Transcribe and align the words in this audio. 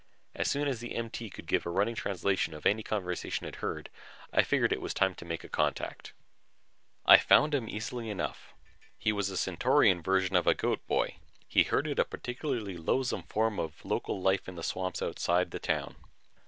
As 0.33 0.49
soon 0.49 0.67
as 0.67 0.79
the 0.79 0.95
MT 0.95 1.29
could 1.29 1.45
give 1.45 1.63
a 1.63 1.69
running 1.69 1.93
translation 1.93 2.55
of 2.55 2.65
any 2.65 2.81
conversation 2.81 3.45
it 3.45 3.57
heard, 3.57 3.87
I 4.33 4.41
figured 4.41 4.73
it 4.73 4.81
was 4.81 4.95
time 4.95 5.13
to 5.13 5.25
make 5.25 5.43
a 5.43 5.47
contact. 5.47 6.13
I 7.05 7.17
found 7.19 7.53
him 7.53 7.69
easily 7.69 8.09
enough. 8.09 8.51
He 8.97 9.11
was 9.11 9.27
the 9.27 9.37
Centaurian 9.37 10.01
version 10.01 10.35
of 10.35 10.47
a 10.47 10.55
goat 10.55 10.87
boy 10.87 11.17
he 11.47 11.61
herded 11.65 11.99
a 11.99 12.05
particularly 12.05 12.77
loathsome 12.77 13.21
form 13.29 13.59
of 13.59 13.85
local 13.85 14.19
life 14.19 14.47
in 14.49 14.55
the 14.55 14.63
swamps 14.63 15.03
outside 15.03 15.51
the 15.51 15.59
town. 15.59 15.95